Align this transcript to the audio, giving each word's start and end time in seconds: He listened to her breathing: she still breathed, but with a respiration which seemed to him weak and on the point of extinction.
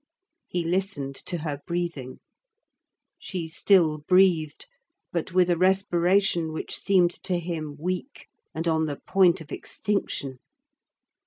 He 0.47 0.63
listened 0.63 1.13
to 1.27 1.37
her 1.37 1.61
breathing: 1.67 2.21
she 3.19 3.47
still 3.47 3.99
breathed, 3.99 4.65
but 5.11 5.31
with 5.31 5.47
a 5.47 5.57
respiration 5.59 6.51
which 6.53 6.75
seemed 6.75 7.11
to 7.21 7.37
him 7.37 7.75
weak 7.77 8.25
and 8.51 8.67
on 8.67 8.85
the 8.87 8.97
point 9.05 9.41
of 9.41 9.51
extinction. 9.51 10.39